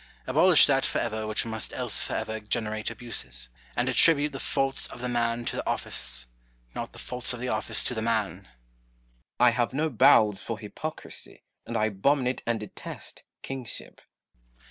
Abolish 0.25 0.65
that 0.65 0.83
for 0.83 0.97
ever 0.97 1.27
which 1.27 1.45
must 1.45 1.73
else 1.73 2.01
for 2.01 2.13
ever 2.15 2.39
generate 2.39 2.89
abuses; 2.89 3.49
and 3.75 3.87
attribute 3.87 4.31
the 4.31 4.39
faults 4.39 4.87
of 4.87 4.99
the 4.99 5.07
man 5.07 5.45
to 5.45 5.57
the 5.57 5.67
office, 5.69 6.25
not 6.73 6.93
the 6.93 6.97
faults 6.97 7.33
of 7.33 7.39
the 7.39 7.49
office 7.49 7.83
to 7.83 7.93
the 7.93 8.01
man. 8.01 8.31
Cromwell. 8.31 8.49
I 9.41 9.51
have 9.51 9.73
no 9.75 9.91
bowels 9.91 10.41
for 10.41 10.57
hypocrisy, 10.57 11.43
and 11.67 11.77
I 11.77 11.91
abomi 11.91 12.23
nate 12.23 12.43
and 12.47 12.59
detest 12.59 13.21
kingship. 13.43 14.01